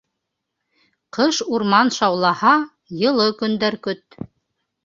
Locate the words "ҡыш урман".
1.17-1.93